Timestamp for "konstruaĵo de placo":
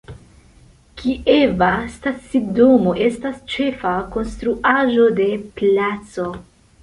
4.15-6.27